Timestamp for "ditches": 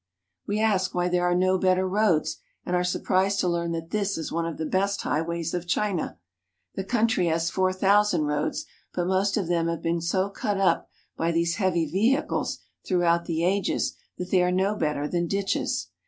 15.27-15.89